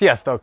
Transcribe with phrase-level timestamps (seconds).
[0.00, 0.42] Sziasztok!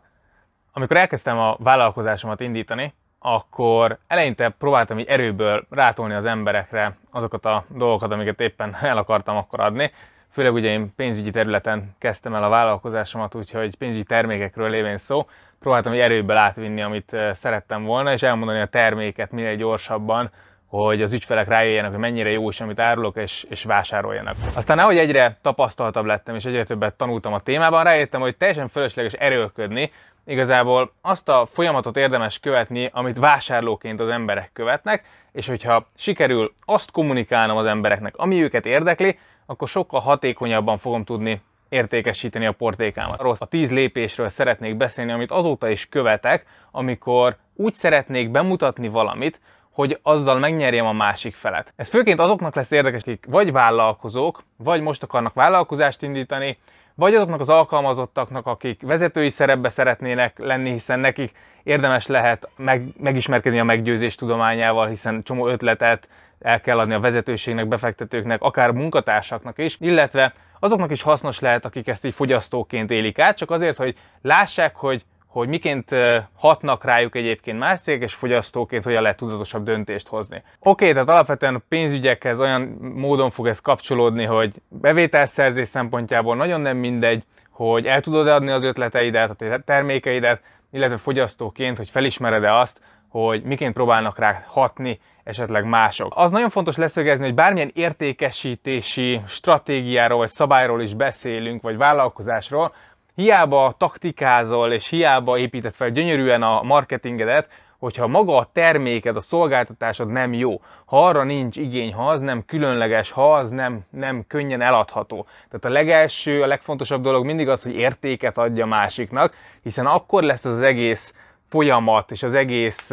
[0.72, 7.64] Amikor elkezdtem a vállalkozásomat indítani, akkor eleinte próbáltam így erőből rátolni az emberekre azokat a
[7.68, 9.90] dolgokat, amiket éppen el akartam akkor adni.
[10.30, 15.26] Főleg ugye én pénzügyi területen kezdtem el a vállalkozásomat, úgyhogy pénzügyi termékekről lévén szó,
[15.60, 20.30] próbáltam egy erőből átvinni, amit eh, szerettem volna, és elmondani a terméket minél gyorsabban,
[20.68, 24.36] hogy az ügyfelek rájöjjenek, hogy mennyire jó is, amit árulok, és, és vásároljanak.
[24.54, 29.12] Aztán ahogy egyre tapasztaltabb lettem, és egyre többet tanultam a témában, rájöttem, hogy teljesen fölösleges
[29.12, 29.92] erőlködni,
[30.26, 36.90] igazából azt a folyamatot érdemes követni, amit vásárlóként az emberek követnek, és hogyha sikerül azt
[36.90, 43.20] kommunikálnom az embereknek, ami őket érdekli, akkor sokkal hatékonyabban fogom tudni értékesíteni a portékámat.
[43.20, 49.40] Rossz, a tíz lépésről szeretnék beszélni, amit azóta is követek, amikor úgy szeretnék bemutatni valamit,
[49.78, 51.72] hogy azzal megnyerjem a másik felet.
[51.76, 56.58] Ez főként azoknak lesz érdekes, akik vagy vállalkozók, vagy most akarnak vállalkozást indítani,
[56.94, 63.58] vagy azoknak az alkalmazottaknak, akik vezetői szerepbe szeretnének lenni, hiszen nekik érdemes lehet meg, megismerkedni
[63.58, 66.08] a meggyőzés tudományával, hiszen csomó ötletet
[66.40, 71.88] el kell adni a vezetőségnek, befektetőknek, akár munkatársaknak is, illetve azoknak is hasznos lehet, akik
[71.88, 75.90] ezt így fogyasztóként élik át, csak azért, hogy lássák, hogy hogy miként
[76.36, 80.42] hatnak rájuk egyébként más cégek, és fogyasztóként hogyan lehet tudatosabb döntést hozni.
[80.60, 86.76] Oké, tehát alapvetően a pénzügyekhez olyan módon fog ez kapcsolódni, hogy bevételszerzés szempontjából nagyon nem
[86.76, 93.42] mindegy, hogy el tudod adni az ötleteidet, a termékeidet, illetve fogyasztóként, hogy felismered-e azt, hogy
[93.42, 96.12] miként próbálnak rá hatni esetleg mások.
[96.16, 102.74] Az nagyon fontos leszögezni, hogy bármilyen értékesítési stratégiáról vagy szabályról is beszélünk, vagy vállalkozásról,
[103.18, 110.08] hiába taktikázol és hiába épített fel gyönyörűen a marketingedet, hogyha maga a terméked, a szolgáltatásod
[110.08, 114.60] nem jó, ha arra nincs igény, ha az nem különleges, ha az nem, nem könnyen
[114.60, 115.26] eladható.
[115.48, 120.44] Tehát a legelső, a legfontosabb dolog mindig az, hogy értéket adja másiknak, hiszen akkor lesz
[120.44, 121.14] az egész
[121.48, 122.90] folyamat és az egész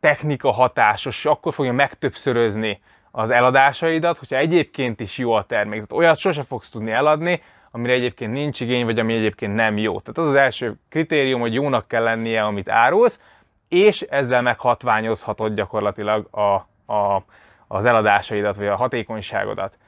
[0.00, 5.86] technika hatásos, akkor fogja megtöbbszörözni az eladásaidat, hogyha egyébként is jó a termék.
[5.86, 10.00] Tehát olyat sose fogsz tudni eladni, amire egyébként nincs igény, vagy ami egyébként nem jó.
[10.00, 13.20] Tehát az az első kritérium, hogy jónak kell lennie, amit árulsz,
[13.68, 16.54] és ezzel meghatványozhatod gyakorlatilag a,
[16.92, 17.24] a,
[17.66, 19.78] az eladásaidat, vagy a hatékonyságodat.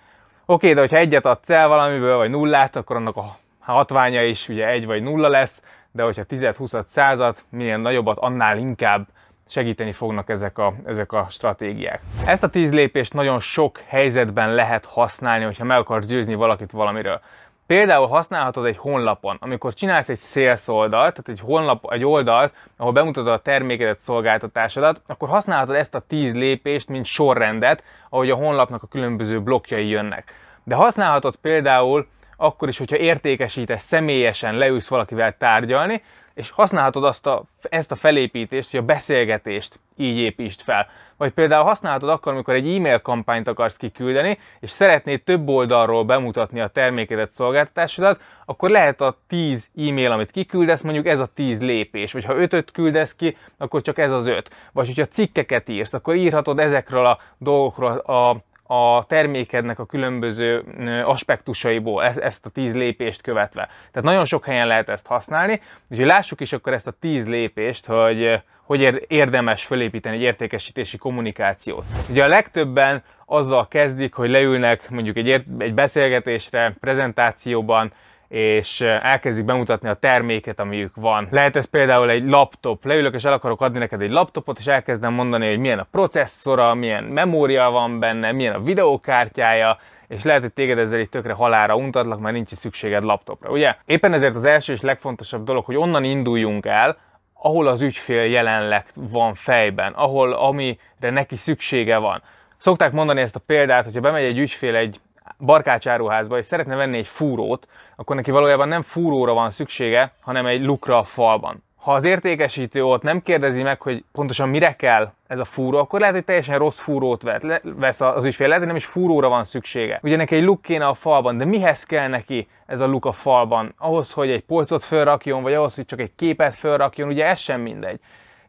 [0.47, 4.69] Oké, de hogyha egyet adsz el valamiből, vagy nullát, akkor annak a hatványa is ugye
[4.69, 5.63] egy vagy nulla lesz,
[5.93, 9.07] de hogyha 10-20 százat, minél nagyobbat, annál inkább
[9.47, 12.01] segíteni fognak ezek a, ezek a stratégiák.
[12.27, 17.21] Ezt a 10 lépést nagyon sok helyzetben lehet használni, hogyha meg akarsz győzni valakit valamiről.
[17.71, 22.93] Például használhatod egy honlapon, amikor csinálsz egy sales oldalt, tehát egy, honlap, egy oldalt, ahol
[22.93, 28.83] bemutatod a termékedet, szolgáltatásodat, akkor használhatod ezt a 10 lépést, mint sorrendet, ahogy a honlapnak
[28.83, 30.35] a különböző blokkjai jönnek.
[30.65, 36.03] De használhatod például akkor is, hogyha értékesítesz személyesen, leülsz valakivel tárgyalni,
[36.41, 40.87] és használhatod azt a, ezt a felépítést, hogy a beszélgetést így építsd fel.
[41.17, 46.61] Vagy például használhatod akkor, amikor egy e-mail kampányt akarsz kiküldeni, és szeretnéd több oldalról bemutatni
[46.61, 52.13] a termékedet, szolgáltatásodat, akkor lehet a 10 e-mail, amit kiküldesz, mondjuk ez a 10 lépés.
[52.13, 54.51] Vagy ha 5-öt küldesz ki, akkor csak ez az 5.
[54.73, 58.37] Vagy hogyha cikkeket írsz, akkor írhatod ezekről a dolgokról a
[58.73, 60.65] a termékednek a különböző
[61.05, 63.69] aspektusaiból ezt a tíz lépést követve.
[63.93, 67.87] Tehát nagyon sok helyen lehet ezt használni, úgyhogy lássuk is akkor ezt a tíz lépést,
[67.87, 71.85] hogy hogy érdemes fölépíteni egy értékesítési kommunikációt.
[72.11, 77.93] Ugye a legtöbben azzal kezdik, hogy leülnek mondjuk egy, egy beszélgetésre, prezentációban,
[78.31, 81.29] és elkezdik bemutatni a terméket, amiük van.
[81.31, 82.85] Lehet ez például egy laptop.
[82.85, 86.75] Leülök és el akarok adni neked egy laptopot, és elkezdem mondani, hogy milyen a processzora,
[86.75, 91.77] milyen memória van benne, milyen a videókártyája, és lehet, hogy téged ezzel egy tökre halára
[91.77, 93.77] untatlak, mert nincs szükséged laptopra, ugye?
[93.85, 96.97] Éppen ezért az első és legfontosabb dolog, hogy onnan induljunk el,
[97.35, 102.23] ahol az ügyfél jelenleg van fejben, ahol amire neki szüksége van.
[102.57, 105.01] Szokták mondani ezt a példát, hogyha bemegy egy ügyfél egy
[105.41, 110.65] barkácsáruházba, és szeretne venni egy fúrót, akkor neki valójában nem fúróra van szüksége, hanem egy
[110.65, 111.63] lukra a falban.
[111.77, 116.01] Ha az értékesítő ott nem kérdezi meg, hogy pontosan mire kell ez a fúró, akkor
[116.01, 119.45] lehet, hogy teljesen rossz fúrót vet, vesz az ügyfél, lehet, hogy nem is fúróra van
[119.45, 119.99] szüksége.
[120.03, 123.13] Ugye neki egy luk kéne a falban, de mihez kell neki ez a luk a
[123.13, 123.75] falban?
[123.79, 127.61] Ahhoz, hogy egy polcot felrakjon, vagy ahhoz, hogy csak egy képet felrakjon, ugye ez sem
[127.61, 128.01] mindegy.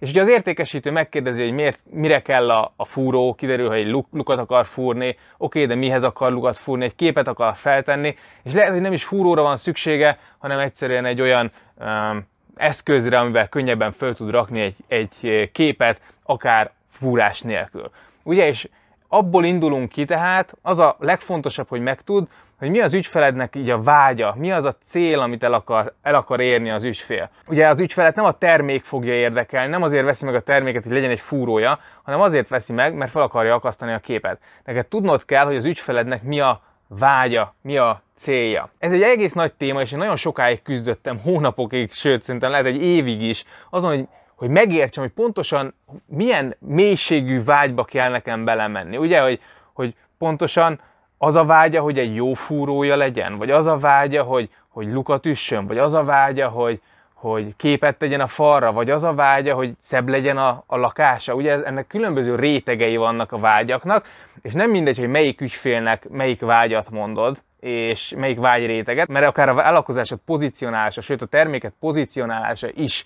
[0.01, 3.87] És ugye az értékesítő megkérdezi, hogy miért, mire kell a, a fúró, kiderül, hogy egy
[3.87, 8.53] luk, lukat akar fúrni, oké, de mihez akar lukat fúrni, egy képet akar feltenni, és
[8.53, 13.91] lehet, hogy nem is fúróra van szüksége, hanem egyszerűen egy olyan um, eszközre, amivel könnyebben
[13.91, 17.91] föl tud rakni egy, egy képet, akár fúrás nélkül.
[18.23, 18.69] Ugye, és
[19.07, 22.27] abból indulunk ki tehát, az a legfontosabb, hogy megtud,
[22.61, 26.15] hogy mi az ügyfelednek így a vágya, mi az a cél, amit el akar, el
[26.15, 27.29] akar érni az ügyfél.
[27.47, 30.91] Ugye az ügyfelet nem a termék fogja érdekelni, nem azért veszi meg a terméket, hogy
[30.91, 34.39] legyen egy fúrója, hanem azért veszi meg, mert fel akarja akasztani a képet.
[34.65, 38.69] Neked tudnod kell, hogy az ügyfelednek mi a vágya, mi a célja.
[38.79, 42.81] Ez egy egész nagy téma, és én nagyon sokáig küzdöttem, hónapokig, sőt, szerintem lehet egy
[42.81, 45.73] évig is, azon, hogy hogy megértsem, hogy pontosan
[46.05, 48.97] milyen mélységű vágyba kell nekem belemenni.
[48.97, 49.39] Ugye, hogy,
[49.73, 50.79] hogy pontosan
[51.23, 55.25] az a vágya, hogy egy jó fúrója legyen, vagy az a vágya, hogy, hogy lukat
[55.25, 56.81] üssön, vagy az a vágya, hogy,
[57.13, 61.33] hogy képet tegyen a falra, vagy az a vágya, hogy szebb legyen a, a lakása.
[61.33, 64.07] Ugye ennek különböző rétegei vannak a vágyaknak,
[64.41, 69.53] és nem mindegy, hogy melyik ügyfélnek melyik vágyat mondod, és melyik vágyréteget, mert akár a
[69.53, 73.05] vállalkozásod pozícionálása, sőt a terméket pozícionálása is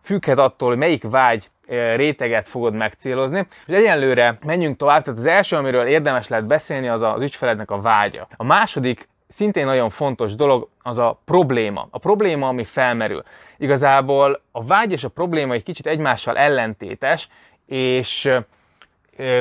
[0.00, 1.50] függhet attól, hogy melyik vágy
[1.96, 3.46] réteget fogod megcélozni.
[3.66, 7.80] És egyenlőre menjünk tovább, tehát az első, amiről érdemes lehet beszélni, az az ügyfelednek a
[7.80, 8.28] vágya.
[8.36, 11.88] A második szintén nagyon fontos dolog az a probléma.
[11.90, 13.22] A probléma, ami felmerül.
[13.58, 17.28] Igazából a vágy és a probléma egy kicsit egymással ellentétes,
[17.66, 18.30] és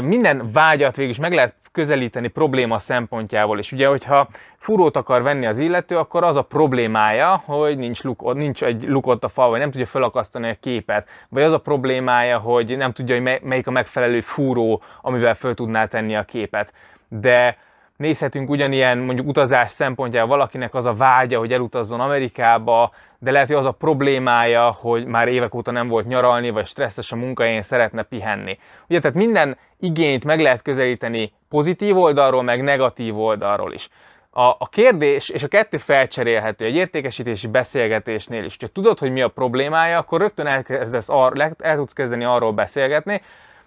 [0.01, 3.71] minden vágyat végig is meg lehet közelíteni probléma szempontjából is.
[3.71, 4.27] Ugye, hogyha
[4.57, 9.23] furót akar venni az illető, akkor az a problémája, hogy nincs, luk, nincs egy lukott
[9.23, 13.19] a fal, vagy nem tudja felakasztani a képet, vagy az a problémája, hogy nem tudja,
[13.19, 16.73] hogy melyik a megfelelő fúró, amivel föl tudná tenni a képet.
[17.07, 17.57] De
[18.01, 23.55] nézhetünk ugyanilyen mondjuk utazás szempontjából valakinek az a vágya, hogy elutazzon Amerikába, de lehet, hogy
[23.55, 28.03] az a problémája, hogy már évek óta nem volt nyaralni, vagy stresszes a munkahelyén, szeretne
[28.03, 28.57] pihenni.
[28.89, 33.89] Ugye, tehát minden igényt meg lehet közelíteni pozitív oldalról, meg negatív oldalról is.
[34.29, 38.57] A, a kérdés, és a kettő felcserélhető egy értékesítési beszélgetésnél is.
[38.59, 43.21] Ha tudod, hogy mi a problémája, akkor rögtön elkezdesz ar, el tudsz kezdeni arról beszélgetni,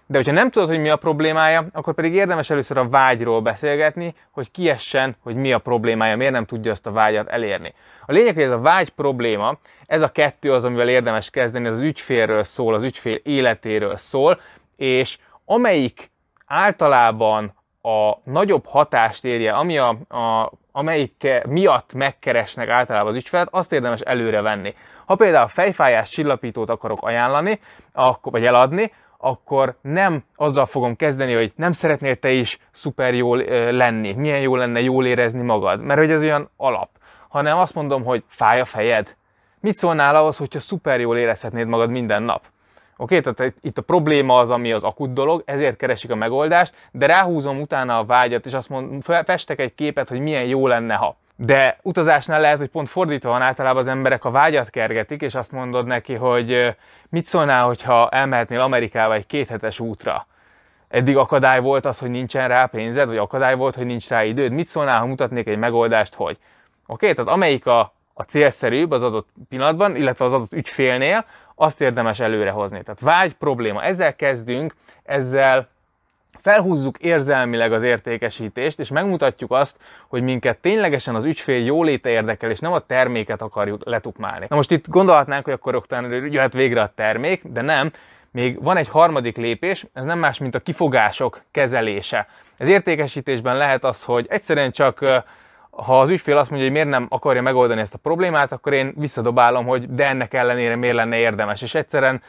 [0.07, 4.15] de hogyha nem tudod, hogy mi a problémája, akkor pedig érdemes először a vágyról beszélgetni,
[4.31, 7.75] hogy kiessen, hogy mi a problémája, miért nem tudja azt a vágyat elérni.
[8.07, 11.73] A lényeg, hogy ez a vágy probléma, ez a kettő az, amivel érdemes kezdeni, ez
[11.73, 14.41] az ügyfélről szól, az ügyfél életéről szól,
[14.77, 16.11] és amelyik
[16.47, 23.73] általában a nagyobb hatást érje, ami a, a, amelyik miatt megkeresnek általában az ügyfelet, azt
[23.73, 24.75] érdemes előre venni.
[25.07, 27.59] Ha például fejfájás csillapítót akarok ajánlani,
[27.93, 28.93] akkor, vagy eladni,
[29.25, 33.39] akkor nem azzal fogom kezdeni, hogy nem szeretnél te is szuper jól
[33.73, 36.89] lenni, milyen jó lenne jól érezni magad, mert hogy ez olyan alap,
[37.29, 39.17] hanem azt mondom, hogy fáj a fejed.
[39.61, 42.43] Mit szólnál ahhoz, hogyha szuper jól érezhetnéd magad minden nap?
[42.97, 46.75] Oké, okay, tehát itt a probléma az, ami az akut dolog, ezért keresik a megoldást,
[46.93, 50.95] de ráhúzom utána a vágyat, és azt mondom, festek egy képet, hogy milyen jó lenne,
[50.95, 51.17] ha.
[51.37, 55.53] De utazásnál lehet, hogy pont fordítva van, általában az emberek a vágyat kergetik, és azt
[55.53, 56.77] mondod neki, hogy
[57.09, 60.27] mit szólnál, hogyha elmehetnél Amerikába egy kéthetes útra.
[60.89, 64.53] Eddig akadály volt az, hogy nincsen rá pénzed, vagy akadály volt, hogy nincs rá időd.
[64.53, 66.39] Mit szólnál, ha mutatnék egy megoldást, hogy?
[66.87, 67.13] Oké, okay?
[67.13, 72.83] tehát amelyik a, a célszerűbb az adott pillanatban, illetve az adott ügyfélnél, azt érdemes előrehozni.
[72.83, 73.83] Tehát vágy probléma.
[73.83, 75.69] Ezzel kezdünk, ezzel
[76.45, 79.77] felhúzzuk érzelmileg az értékesítést, és megmutatjuk azt,
[80.09, 84.47] hogy minket ténylegesen az ügyfél jóléte érdekel, és nem a terméket akarjuk letukmálni.
[84.49, 87.91] Na most itt gondolhatnánk, hogy akkor utána jöhet végre a termék, de nem,
[88.31, 92.29] még van egy harmadik lépés, ez nem más, mint a kifogások kezelése.
[92.57, 95.25] Ez értékesítésben lehet az, hogy egyszerűen csak
[95.71, 98.93] ha az ügyfél azt mondja, hogy miért nem akarja megoldani ezt a problémát, akkor én
[98.97, 101.63] visszadobálom, hogy de ennek ellenére miért lenne érdemes.
[101.63, 102.23] És egyszerűen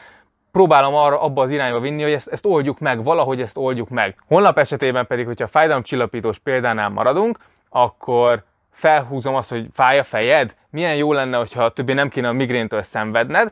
[0.55, 4.15] próbálom arra abba az irányba vinni, hogy ezt, ezt oldjuk meg, valahogy ezt oldjuk meg.
[4.27, 7.37] Honlap esetében pedig, hogyha fájdalomcsillapítós példánál maradunk,
[7.69, 12.33] akkor felhúzom azt, hogy fáj a fejed, milyen jó lenne, hogyha többé nem kéne a
[12.33, 13.51] migréntől szenvedned,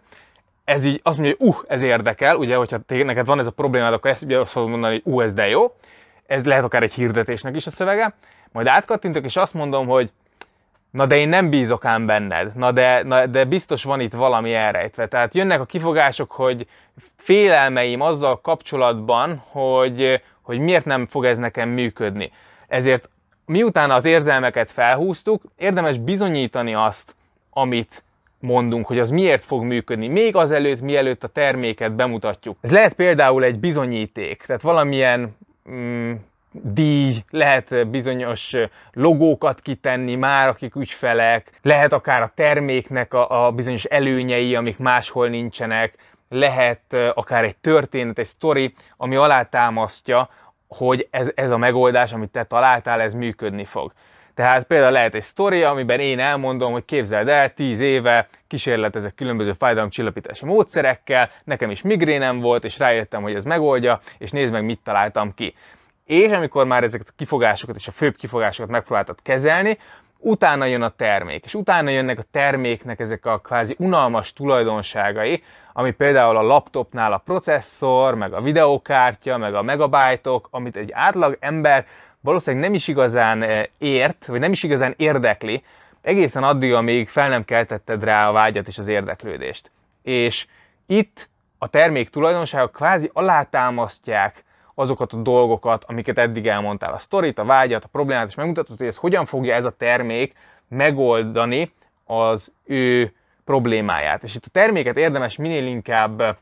[0.64, 3.52] ez így azt mondja, hogy uh, ez érdekel, ugye, hogyha te, neked van ez a
[3.52, 5.62] problémád, akkor ezt ugye azt fogod mondani, hogy uh, ez de jó.
[6.26, 8.14] Ez lehet akár egy hirdetésnek is a szövege.
[8.52, 10.10] Majd átkattintok, és azt mondom, hogy
[10.94, 14.54] na de én nem bízok ám benned, na de, na de biztos van itt valami
[14.54, 15.08] elrejtve.
[15.08, 16.68] Tehát jönnek a kifogások, hogy
[17.18, 22.32] félelmeim azzal kapcsolatban, hogy, hogy miért nem fog ez nekem működni.
[22.68, 23.10] Ezért
[23.46, 27.16] miután az érzelmeket felhúztuk, érdemes bizonyítani azt,
[27.50, 28.04] amit
[28.40, 32.58] mondunk, hogy az miért fog működni, még azelőtt, mielőtt a terméket bemutatjuk.
[32.62, 35.36] Ez lehet például egy bizonyíték, tehát valamilyen
[35.70, 36.14] mm,
[36.62, 38.56] díj, lehet bizonyos
[38.92, 45.28] logókat kitenni már, akik ügyfelek, lehet akár a terméknek a, a bizonyos előnyei, amik máshol
[45.28, 45.96] nincsenek,
[46.30, 50.30] lehet akár egy történet, egy sztori, ami alátámasztja,
[50.68, 53.94] hogy ez, ez a megoldás, amit te találtál, ez működni fog.
[54.34, 59.54] Tehát például lehet egy sztori, amiben én elmondom, hogy képzeld el, 10 éve kísérletezek különböző
[59.54, 64.80] fájdalomcsillapítási módszerekkel, nekem is migrénem volt, és rájöttem, hogy ez megoldja, és nézd meg, mit
[64.84, 65.56] találtam ki
[66.06, 69.78] és amikor már ezeket a kifogásokat és a főbb kifogásokat megpróbáltad kezelni,
[70.18, 75.44] utána jön a termék, és utána jönnek a terméknek ezek a kvázi unalmas tulajdonságai,
[75.74, 81.38] ami például a laptopnál a processzor, meg a videókártya, meg a megabájtok, amit egy átlag
[81.40, 81.86] ember
[82.24, 85.64] valószínűleg nem is igazán eh, ért, vagy nem is igazán érdekli,
[86.02, 89.72] egészen addig, amíg fel nem keltetted rá a vágyat és az érdeklődést.
[90.02, 90.48] És
[90.86, 94.44] itt a termék tulajdonságok kvázi alátámasztják
[94.76, 98.88] azokat a dolgokat, amiket eddig elmondtál, a sztorit, a vágyat, a problémát, és megmutatod, hogy
[98.88, 100.34] ez hogyan fogja ez a termék
[100.68, 101.72] megoldani
[102.06, 103.14] az ő
[103.46, 104.24] problémáját.
[104.24, 106.38] És itt a terméket érdemes minél inkább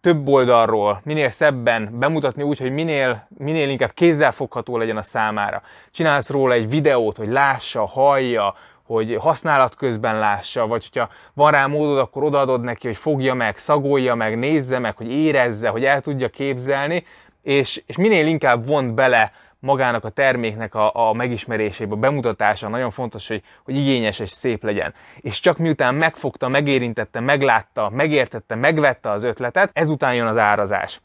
[0.00, 5.62] több oldalról, minél szebben bemutatni úgy, hogy minél, minél inkább kézzelfogható legyen a számára.
[5.90, 11.66] Csinálsz róla egy videót, hogy lássa, hallja, hogy használat közben lássa, vagy hogyha van rá
[11.66, 16.00] módod, akkor odaadod neki, hogy fogja meg, szagolja meg, nézze meg, hogy érezze, hogy el
[16.00, 17.04] tudja képzelni,
[17.42, 22.90] és, és minél inkább vont bele magának a terméknek a, a megismerésébe, a bemutatása nagyon
[22.90, 24.94] fontos, hogy, hogy igényes és szép legyen.
[25.16, 31.00] És csak miután megfogta, megérintette, meglátta, megértette, megvette az ötletet, ezután jön az árazás.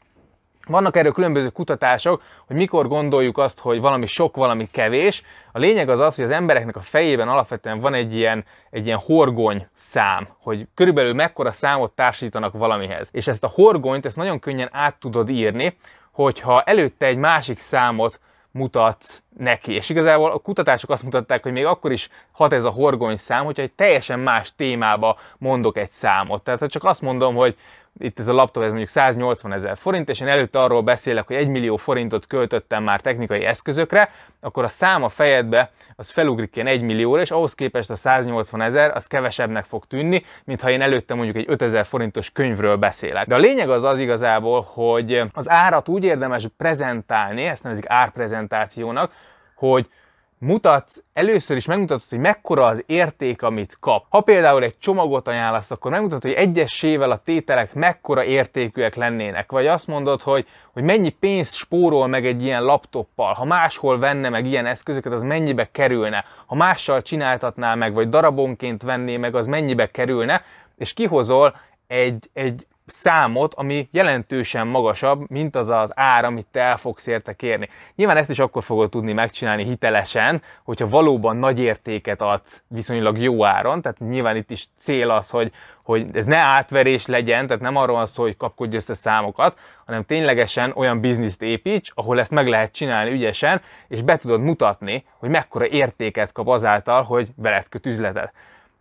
[0.66, 5.22] Vannak erről különböző kutatások, hogy mikor gondoljuk azt, hogy valami sok, valami kevés.
[5.52, 9.00] A lényeg az az, hogy az embereknek a fejében alapvetően van egy ilyen, egy ilyen
[9.04, 13.08] horgony szám, hogy körülbelül mekkora számot társítanak valamihez.
[13.12, 15.76] És ezt a horgonyt, ezt nagyon könnyen át tudod írni,
[16.14, 19.72] hogyha előtte egy másik számot mutatsz neki.
[19.72, 23.44] És igazából a kutatások azt mutatták, hogy még akkor is hat ez a horgony szám,
[23.44, 26.42] hogyha egy teljesen más témába mondok egy számot.
[26.42, 27.56] Tehát ha csak azt mondom, hogy
[27.98, 31.36] itt ez a laptop, ez mondjuk 180 ezer forint, és én előtte arról beszélek, hogy
[31.36, 34.10] 1 millió forintot költöttem már technikai eszközökre,
[34.40, 38.60] akkor a szám a fejedbe az felugrik ilyen 1 millióra, és ahhoz képest a 180
[38.60, 43.26] ezer az kevesebbnek fog tűnni, mint ha én előtte mondjuk egy 5000 forintos könyvről beszélek.
[43.26, 49.12] De a lényeg az az igazából, hogy az árat úgy érdemes prezentálni, ezt nevezik árprezentációnak,
[49.54, 49.88] hogy
[50.38, 54.04] mutatsz, először is megmutatod, hogy mekkora az érték, amit kap.
[54.08, 59.52] Ha például egy csomagot ajánlasz, akkor megmutatod, hogy egyesével a tételek mekkora értékűek lennének.
[59.52, 63.32] Vagy azt mondod, hogy, hogy mennyi pénzt spórol meg egy ilyen laptoppal.
[63.32, 66.24] Ha máshol venne meg ilyen eszközöket, az mennyibe kerülne.
[66.46, 70.42] Ha mással csináltatná meg, vagy darabonként venné meg, az mennyibe kerülne.
[70.76, 76.76] És kihozol egy, egy számot, ami jelentősen magasabb, mint az az ár, amit te el
[76.76, 77.68] fogsz érte kérni.
[77.94, 83.44] Nyilván ezt is akkor fogod tudni megcsinálni hitelesen, hogyha valóban nagy értéket adsz viszonylag jó
[83.44, 87.76] áron, tehát nyilván itt is cél az, hogy, hogy ez ne átverés legyen, tehát nem
[87.76, 92.48] arról van szó, hogy kapkodj össze számokat, hanem ténylegesen olyan bizniszt építs, ahol ezt meg
[92.48, 97.86] lehet csinálni ügyesen, és be tudod mutatni, hogy mekkora értéket kap azáltal, hogy veled köt
[97.86, 98.32] üzletet.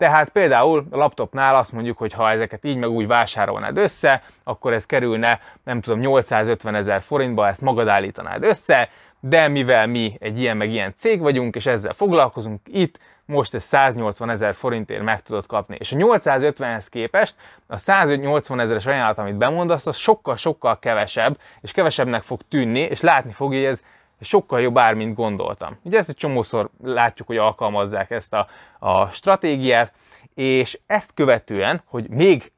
[0.04, 4.74] Tehát például a laptopnál azt mondjuk, hogy ha ezeket így meg úgy vásárolnád össze, akkor
[4.74, 10.40] ez kerülne, nem tudom, 850 ezer forintba, ezt magad állítanád össze, de mivel mi egy
[10.40, 15.22] ilyen meg ilyen cég vagyunk, és ezzel foglalkozunk itt, most ez 180 ezer forintért meg
[15.22, 15.76] tudod kapni.
[15.80, 17.36] És a 850-hez képest
[17.68, 23.32] a 180 ezeres ajánlat, amit bemondasz, az sokkal-sokkal kevesebb, és kevesebbnek fog tűnni, és látni
[23.32, 23.84] fogja, hogy ez
[24.24, 25.80] sokkal jobb ár, mint gondoltam.
[25.84, 28.48] Ugye ezt egy csomószor látjuk, hogy alkalmazzák ezt a,
[28.80, 29.94] a stratégiát,
[30.34, 32.52] és ezt követően, hogy még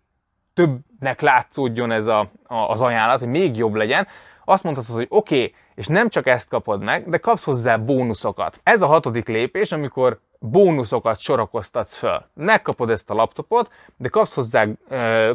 [0.54, 4.08] többnek látszódjon ez a, a, az ajánlat, hogy még jobb legyen,
[4.46, 8.60] azt mondhatod, hogy oké, okay, és nem csak ezt kapod meg, de kapsz hozzá bónuszokat.
[8.64, 12.26] Ez a hatodik lépés, amikor bónuszokat sorakoztatsz föl.
[12.34, 14.66] Megkapod ezt a laptopot, de kapsz hozzá,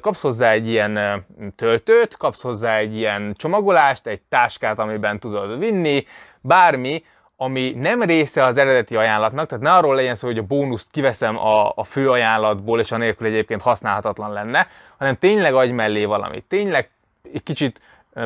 [0.01, 1.25] kapsz hozzá egy ilyen
[1.57, 6.07] töltőt, kapsz hozzá egy ilyen csomagolást, egy táskát, amiben tudod vinni,
[6.41, 7.05] bármi,
[7.37, 11.39] ami nem része az eredeti ajánlatnak, tehát ne arról legyen szó, hogy a bónuszt kiveszem
[11.39, 14.67] a, a fő ajánlatból, és anélkül egyébként használhatatlan lenne,
[14.99, 16.45] hanem tényleg adj mellé valamit.
[16.49, 16.91] Tényleg
[17.33, 17.81] egy kicsit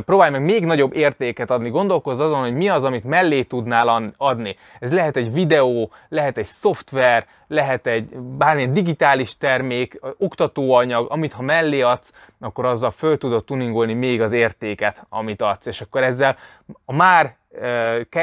[0.05, 4.57] próbálj meg még nagyobb értéket adni, gondolkozz azon, hogy mi az, amit mellé tudnál adni.
[4.81, 11.43] Ez lehet egy videó, lehet egy szoftver, lehet egy bármilyen digitális termék, oktatóanyag, amit ha
[11.43, 16.37] mellé adsz, akkor azzal föl tudod tuningolni még az értéket, amit adsz, és akkor ezzel
[16.85, 17.37] a már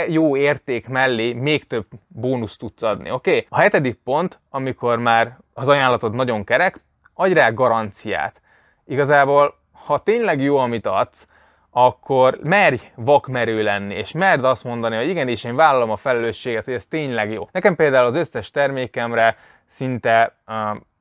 [0.07, 3.29] jó érték mellé még több bónuszt tudsz adni, oké?
[3.29, 3.45] Okay?
[3.49, 8.41] A hetedik pont, amikor már az ajánlatod nagyon kerek, adj rá garanciát.
[8.87, 11.27] Igazából, ha tényleg jó, amit adsz,
[11.71, 16.73] akkor merj vakmerő lenni, és merd azt mondani, hogy igenis én vállalom a felelősséget, hogy
[16.73, 17.49] ez tényleg jó.
[17.51, 20.35] Nekem például az összes termékemre szinte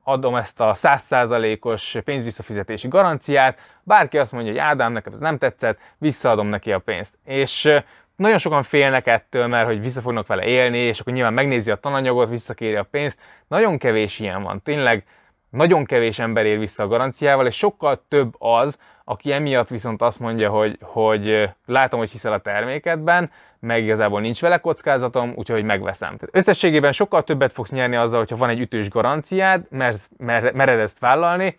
[0.03, 5.79] adom ezt a 100%-os pénzvisszafizetési garanciát, bárki azt mondja, hogy Ádám, nekem ez nem tetszett,
[5.97, 7.17] visszaadom neki a pénzt.
[7.25, 7.71] És
[8.15, 11.75] nagyon sokan félnek ettől, mert hogy vissza fognak vele élni, és akkor nyilván megnézi a
[11.75, 13.19] tananyagot, visszakéri a pénzt.
[13.47, 14.61] Nagyon kevés ilyen van.
[14.61, 15.03] Tényleg
[15.51, 20.19] nagyon kevés ember ér vissza a garanciával, és sokkal több az, aki emiatt viszont azt
[20.19, 26.17] mondja, hogy, hogy látom, hogy hiszel a termékedben, meg igazából nincs vele kockázatom, úgyhogy megveszem.
[26.17, 30.09] Tehát összességében sokkal többet fogsz nyerni azzal, hogyha van egy ütős garanciád, mert
[30.53, 31.57] mered ezt vállalni,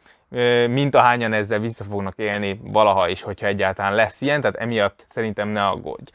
[0.68, 5.48] mint ahányan ezzel vissza fognak élni valaha is, hogyha egyáltalán lesz ilyen, tehát emiatt szerintem
[5.48, 6.10] ne aggódj.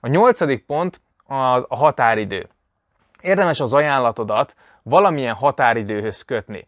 [0.00, 2.48] A nyolcadik pont az a határidő.
[3.20, 6.66] Érdemes az ajánlatodat valamilyen határidőhöz kötni.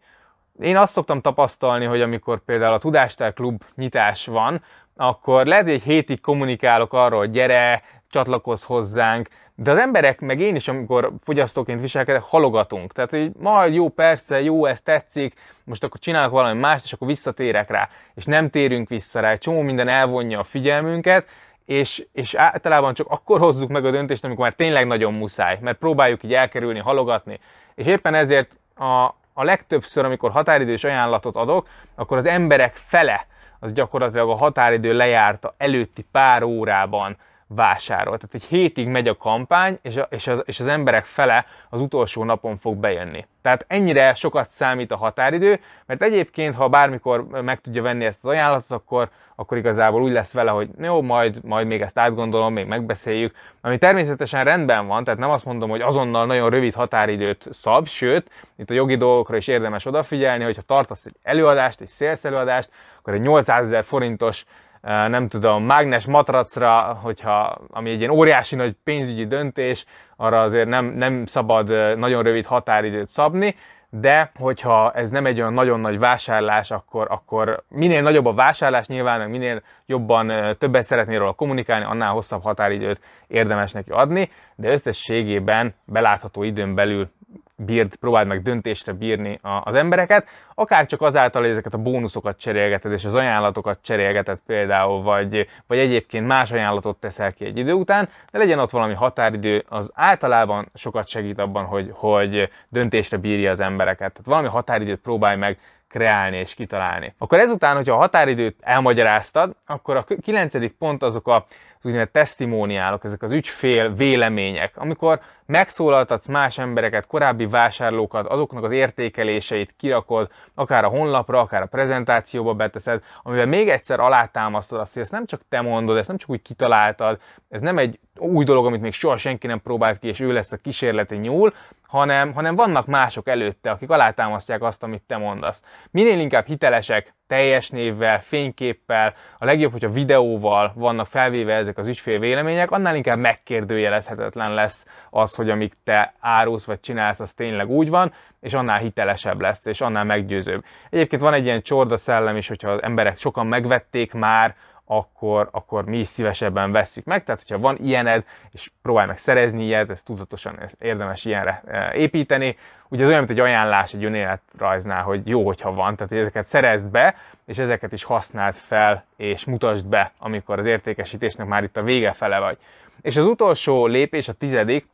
[0.59, 4.63] Én azt szoktam tapasztalni, hogy amikor például a Tudástár Klub nyitás van,
[4.95, 10.39] akkor lehet, hogy egy hétig kommunikálok arról, hogy gyere, csatlakozz hozzánk, de az emberek, meg
[10.39, 12.93] én is, amikor fogyasztóként viselkedek, halogatunk.
[12.93, 15.33] Tehát, hogy majd jó, persze, jó, ez tetszik,
[15.63, 19.31] most akkor csinálok valami mást, és akkor visszatérek rá, és nem térünk vissza rá.
[19.31, 21.27] Egy csomó minden elvonja a figyelmünket,
[21.65, 25.77] és, és általában csak akkor hozzuk meg a döntést, amikor már tényleg nagyon muszáj, mert
[25.77, 27.39] próbáljuk így elkerülni, halogatni.
[27.75, 33.27] És éppen ezért a, a legtöbbször, amikor határidős ajánlatot adok, akkor az emberek fele
[33.59, 38.17] az gyakorlatilag a határidő lejárta előtti pár órában vásárol.
[38.17, 41.81] Tehát egy hétig megy a kampány, és, a, és, az, és az emberek fele az
[41.81, 43.25] utolsó napon fog bejönni.
[43.41, 48.29] Tehát ennyire sokat számít a határidő, mert egyébként, ha bármikor meg tudja venni ezt az
[48.29, 52.65] ajánlatot, akkor, akkor igazából úgy lesz vele, hogy jó, majd, majd még ezt átgondolom, még
[52.65, 57.87] megbeszéljük, ami természetesen rendben van, tehát nem azt mondom, hogy azonnal nagyon rövid határidőt szab,
[57.87, 62.69] sőt, itt a jogi dolgokra is érdemes odafigyelni, hogyha tartasz egy előadást, egy sales előadást,
[62.99, 64.45] akkor egy 800 ezer forintos
[64.85, 70.85] nem tudom, mágnes matracra, hogyha, ami egy ilyen óriási nagy pénzügyi döntés, arra azért nem,
[70.85, 73.55] nem szabad nagyon rövid határidőt szabni,
[73.89, 78.87] de hogyha ez nem egy olyan nagyon nagy vásárlás, akkor, akkor minél nagyobb a vásárlás
[78.87, 85.75] nyilván, minél jobban többet szeretnél róla kommunikálni, annál hosszabb határidőt érdemes neki adni, de összességében
[85.85, 87.09] belátható időn belül
[87.55, 92.91] bírd, próbáld meg döntésre bírni az embereket, akár csak azáltal, hogy ezeket a bónuszokat cserélgeted,
[92.91, 98.09] és az ajánlatokat cserélgeted például, vagy, vagy egyébként más ajánlatot teszel ki egy idő után,
[98.31, 103.59] de legyen ott valami határidő, az általában sokat segít abban, hogy, hogy döntésre bírja az
[103.59, 104.11] embereket.
[104.11, 105.59] Tehát valami határidőt próbálj meg
[105.89, 107.13] kreálni és kitalálni.
[107.17, 111.45] Akkor ezután, hogyha a határidőt elmagyaráztad, akkor a kilencedik pont azok a
[111.85, 119.73] úgynevezett testimóniálok, ezek az ügyfél vélemények, amikor megszólaltatsz más embereket, korábbi vásárlókat, azoknak az értékeléseit
[119.77, 125.11] kirakod, akár a honlapra, akár a prezentációba beteszed, amivel még egyszer alátámasztod azt, hogy ezt
[125.11, 128.81] nem csak te mondod, ezt nem csak úgy kitaláltad, ez nem egy új dolog, amit
[128.81, 131.53] még soha senki nem próbált ki, és ő lesz a kísérleti nyúl,
[131.87, 135.63] hanem, hanem vannak mások előtte, akik alátámasztják azt, amit te mondasz.
[135.91, 142.19] Minél inkább hitelesek, teljes névvel, fényképpel, a legjobb, hogyha videóval vannak felvéve ezek az ügyfél
[142.19, 147.89] vélemények, annál inkább megkérdőjelezhetetlen lesz az, hogy amíg te árulsz vagy csinálsz, az tényleg úgy
[147.89, 150.63] van, és annál hitelesebb lesz, és annál meggyőzőbb.
[150.89, 155.85] Egyébként van egy ilyen csorda szellem is, hogyha az emberek sokan megvették már, akkor, akkor
[155.85, 157.23] mi is szívesebben vesszük meg.
[157.23, 161.93] Tehát, hogyha van ilyened, és próbálj meg szerezni ilyet, ez tudatosan ez érdemes ilyenre e,
[161.95, 162.57] építeni.
[162.87, 166.47] Ugye ez olyan, mint egy ajánlás egy önéletrajznál, hogy jó, hogyha van, tehát hogy ezeket
[166.47, 171.77] szerezd be, és ezeket is használd fel, és mutasd be, amikor az értékesítésnek már itt
[171.77, 172.57] a vége fele vagy.
[173.01, 174.87] És az utolsó lépés, a tizedik,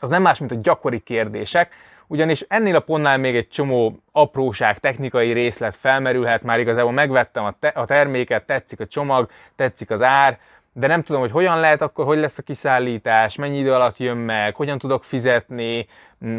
[0.00, 1.74] az nem más, mint a gyakori kérdések,
[2.06, 7.54] ugyanis ennél a pontnál még egy csomó apróság, technikai részlet felmerülhet, már igazából megvettem a,
[7.58, 10.38] te- a terméket, tetszik a csomag, tetszik az ár,
[10.72, 14.16] de nem tudom, hogy hogyan lehet akkor, hogy lesz a kiszállítás, mennyi idő alatt jön
[14.16, 15.86] meg, hogyan tudok fizetni,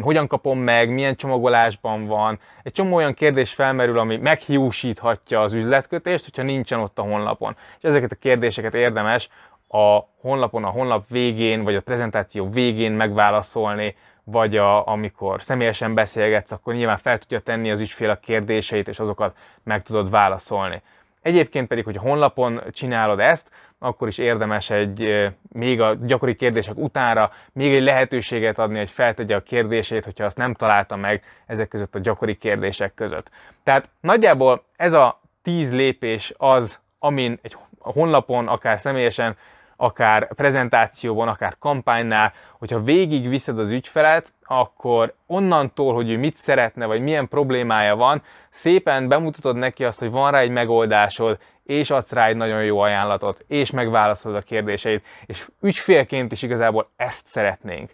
[0.00, 2.38] hogyan kapom meg, milyen csomagolásban van.
[2.62, 7.56] Egy csomó olyan kérdés felmerül, ami meghiúsíthatja az üzletkötést, hogyha nincsen ott a honlapon.
[7.78, 9.28] És ezeket a kérdéseket érdemes
[9.68, 13.94] a honlapon, a honlap végén, vagy a prezentáció végén megválaszolni,
[14.30, 18.98] vagy a, amikor személyesen beszélgetsz, akkor nyilván fel tudja tenni az ügyfél a kérdéseit, és
[18.98, 20.82] azokat meg tudod válaszolni.
[21.22, 27.32] Egyébként pedig, hogy honlapon csinálod ezt, akkor is érdemes egy, még a gyakori kérdések utánra
[27.52, 31.94] még egy lehetőséget adni, hogy feltegye a kérdését, hogyha azt nem találta meg ezek között
[31.94, 33.30] a gyakori kérdések között.
[33.62, 39.36] Tehát nagyjából ez a tíz lépés az, amin egy honlapon, akár személyesen
[39.80, 46.86] akár prezentációban, akár kampánynál, hogyha végig viszed az ügyfelet, akkor onnantól, hogy ő mit szeretne,
[46.86, 52.12] vagy milyen problémája van, szépen bemutatod neki azt, hogy van rá egy megoldásod, és adsz
[52.12, 57.90] rá egy nagyon jó ajánlatot, és megválaszolod a kérdéseit, és ügyfélként is igazából ezt szeretnénk.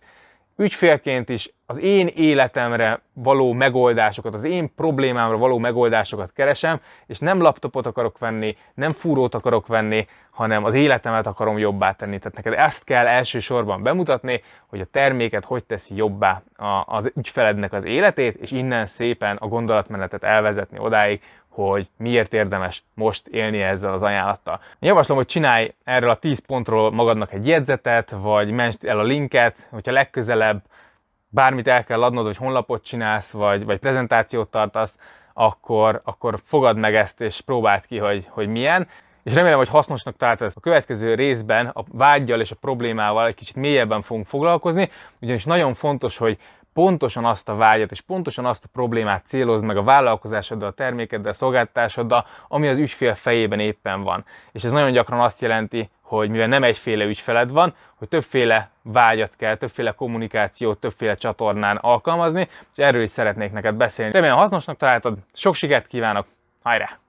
[0.57, 7.41] Ügyfélként is az én életemre való megoldásokat, az én problémámra való megoldásokat keresem, és nem
[7.41, 12.19] laptopot akarok venni, nem fúrót akarok venni, hanem az életemet akarom jobbá tenni.
[12.19, 16.43] Tehát neked ezt kell elsősorban bemutatni, hogy a terméket hogy teszi jobbá
[16.85, 21.21] az ügyfelednek az életét, és innen szépen a gondolatmenetet elvezetni odáig,
[21.55, 24.61] hogy miért érdemes most élni ezzel az ajánlattal.
[24.79, 29.69] Javaslom, hogy csinálj erről a 10 pontról magadnak egy jegyzetet, vagy menj el a linket,
[29.71, 30.63] hogyha legközelebb
[31.29, 34.99] bármit el kell adnod, hogy honlapot csinálsz, vagy, vagy prezentációt tartasz,
[35.33, 38.89] akkor, akkor fogad meg ezt, és próbáld ki, hogy, hogy milyen.
[39.23, 43.35] És remélem, hogy hasznosnak találtad ezt a következő részben a vágyjal és a problémával egy
[43.35, 44.91] kicsit mélyebben fogunk foglalkozni,
[45.21, 46.39] ugyanis nagyon fontos, hogy
[46.75, 51.31] pontosan azt a vágyat és pontosan azt a problémát célozd meg a vállalkozásoddal, a termékeddel,
[51.31, 54.25] a szolgáltatásoddal, ami az ügyfél fejében éppen van.
[54.53, 59.37] És ez nagyon gyakran azt jelenti, hogy mivel nem egyféle ügyfeled van, hogy többféle vágyat
[59.37, 64.13] kell, többféle kommunikációt, többféle csatornán alkalmazni, és erről is szeretnék neked beszélni.
[64.13, 66.27] Remélem hasznosnak találtad, sok sikert kívánok,
[66.63, 67.04] hajrá!